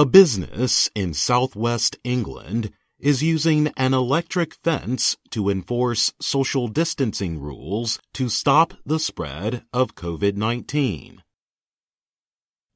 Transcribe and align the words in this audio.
A 0.00 0.06
business 0.06 0.88
in 0.94 1.12
southwest 1.12 1.98
England 2.04 2.72
is 2.98 3.22
using 3.22 3.66
an 3.76 3.92
electric 3.92 4.54
fence 4.54 5.18
to 5.28 5.50
enforce 5.50 6.14
social 6.18 6.68
distancing 6.68 7.38
rules 7.38 7.98
to 8.14 8.30
stop 8.30 8.72
the 8.86 8.98
spread 8.98 9.62
of 9.74 9.94
COVID 9.96 10.36
19. 10.36 11.22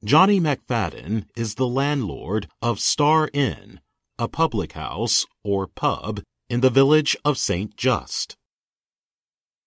Johnny 0.03 0.39
McFadden 0.39 1.25
is 1.35 1.55
the 1.55 1.67
landlord 1.67 2.47
of 2.61 2.79
Star 2.79 3.31
Inn, 3.33 3.79
a 4.19 4.27
public 4.27 4.73
house 4.73 5.25
or 5.43 5.65
pub 5.65 6.21
in 6.47 6.61
the 6.61 6.69
village 6.69 7.17
of 7.25 7.39
St. 7.39 7.75
Just. 7.75 8.37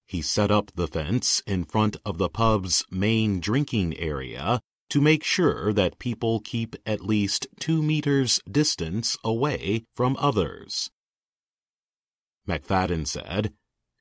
He 0.07 0.23
set 0.23 0.53
up 0.53 0.71
the 0.77 0.87
fence 0.87 1.43
in 1.45 1.65
front 1.65 1.97
of 2.05 2.19
the 2.19 2.29
pub's 2.29 2.85
main 2.89 3.41
drinking 3.41 3.99
area 3.99 4.61
to 4.91 5.01
make 5.01 5.23
sure 5.23 5.73
that 5.73 5.99
people 5.99 6.41
keep 6.41 6.77
at 6.87 7.05
least 7.05 7.47
two 7.61 7.83
meters 7.83 8.41
distance 8.51 9.17
away 9.23 9.85
from 9.95 10.17
others. 10.19 10.91
McFadden 12.49 13.07
said, 13.07 13.53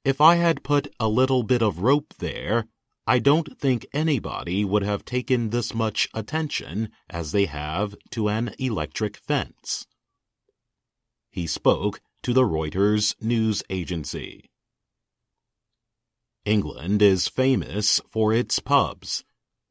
If 0.06 0.22
I 0.22 0.36
had 0.36 0.64
put 0.64 0.88
a 1.00 1.10
little 1.10 1.44
bit 1.44 1.62
of 1.62 1.80
rope 1.80 2.14
there, 2.20 2.66
I 3.06 3.20
don't 3.20 3.58
think 3.60 3.86
anybody 3.94 4.64
would 4.64 4.84
have 4.84 5.06
taken 5.06 5.50
this 5.50 5.74
much 5.74 6.08
attention 6.14 6.90
as 7.10 7.32
they 7.32 7.46
have 7.46 7.96
to 8.12 8.30
an 8.30 8.54
electric 8.58 9.18
fence. 9.18 9.86
He 11.32 11.48
spoke 11.48 12.02
to 12.24 12.34
the 12.34 12.44
Reuters 12.44 13.16
news 13.22 13.64
agency. 13.70 14.50
England 16.46 17.02
is 17.02 17.28
famous 17.28 18.00
for 18.10 18.34
its 18.34 18.60
pubs 18.60 19.24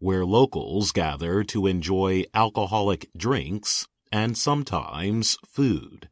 where 0.06 0.24
locals 0.24 0.92
gather 0.92 1.42
to 1.42 1.66
enjoy 1.66 2.23
alcoholic 2.33 3.10
drinks 3.16 3.88
and 4.12 4.38
sometimes 4.38 5.37
food. 5.45 6.09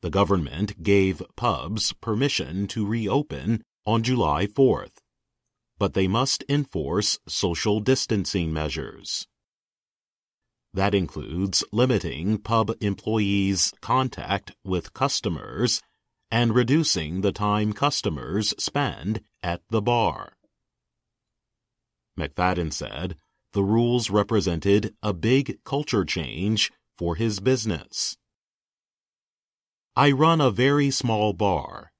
The 0.00 0.08
government 0.08 0.82
gave 0.82 1.22
pubs 1.36 1.92
permission 2.00 2.66
to 2.68 2.86
reopen 2.86 3.62
on 3.84 4.02
July 4.02 4.46
4th, 4.46 5.02
but 5.78 5.92
they 5.92 6.08
must 6.08 6.42
enforce 6.48 7.18
social 7.28 7.78
distancing 7.78 8.50
measures. 8.54 9.26
That 10.72 10.94
includes 10.94 11.62
limiting 11.72 12.38
pub 12.38 12.72
employees' 12.80 13.74
contact 13.82 14.52
with 14.64 14.94
customers 14.94 15.82
and 16.30 16.54
reducing 16.54 17.20
the 17.20 17.32
time 17.32 17.74
customers 17.74 18.54
spend 18.56 19.20
at 19.42 19.60
the 19.68 19.82
bar. 19.82 20.38
McFadden 22.20 22.72
said 22.72 23.16
the 23.52 23.62
rules 23.62 24.10
represented 24.10 24.94
a 25.02 25.12
big 25.12 25.58
culture 25.64 26.04
change 26.04 26.70
for 26.96 27.16
his 27.16 27.40
business. 27.40 28.16
I 29.96 30.12
run 30.12 30.40
a 30.40 30.50
very 30.50 30.90
small 30.90 31.32
bar. 31.32 31.92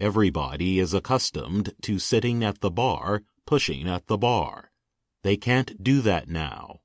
Everybody 0.00 0.78
is 0.78 0.94
accustomed 0.94 1.74
to 1.82 1.98
sitting 1.98 2.42
at 2.42 2.60
the 2.60 2.70
bar, 2.70 3.22
pushing 3.46 3.88
at 3.88 4.06
the 4.06 4.18
bar. 4.18 4.70
They 5.22 5.36
can't 5.36 5.82
do 5.82 6.00
that 6.00 6.28
now. 6.28 6.80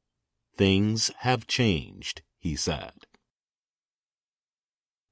Things 0.58 1.10
have 1.20 1.48
changed, 1.48 2.22
he 2.40 2.56
said. 2.56 3.08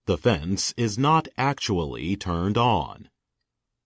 The 0.06 0.18
fence 0.18 0.74
is 0.78 0.98
not 0.98 1.28
actually 1.38 2.16
turned 2.16 2.58
on. 2.58 3.10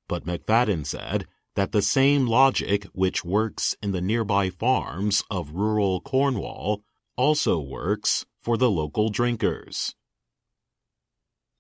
But 0.07 0.25
McFadden 0.25 0.85
said 0.85 1.27
that 1.55 1.71
the 1.71 1.81
same 1.81 2.27
logic 2.27 2.83
which 2.93 3.25
works 3.25 3.75
in 3.81 3.91
the 3.91 4.01
nearby 4.01 4.49
farms 4.49 5.23
of 5.31 5.51
rural 5.51 6.01
Cornwall 6.01 6.83
also 7.17 7.59
works 7.59 8.25
for 8.41 8.57
the 8.57 8.69
local 8.69 9.09
drinkers. 9.09 9.95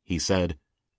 He 0.03 0.19
said, 0.19 0.57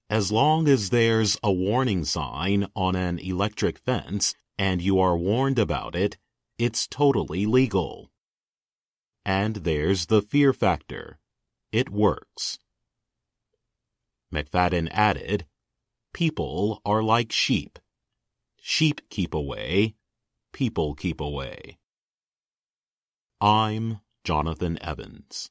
as 0.09 0.33
long 0.33 0.69
as 0.69 0.91
there's 0.91 1.39
a 1.43 1.53
warning 1.53 2.05
sign 2.05 2.67
on 2.75 2.95
an 2.97 3.19
electric 3.19 3.79
fence 3.79 4.35
and 4.59 4.81
you 4.81 4.99
are 4.99 5.17
warned 5.17 5.59
about 5.59 5.95
it, 5.95 6.17
it's 6.59 6.87
totally 6.87 7.45
legal. 7.45 8.11
And 9.25 9.57
there's 9.57 10.07
the 10.07 10.23
fear 10.23 10.53
factor. 10.53 11.19
It 11.73 11.91
works. 11.91 12.59
McFadden 14.33 14.89
added, 14.93 15.45
People 16.13 16.81
are 16.85 17.03
like 17.03 17.33
sheep. 17.33 17.79
Sheep 18.69 19.01
keep 19.11 19.33
away, 19.33 19.95
people 20.53 20.97
keep 20.97 21.21
away. 21.21 21.79
I'm 23.41 24.01
Jonathan 24.25 24.77
Evans. 24.83 25.51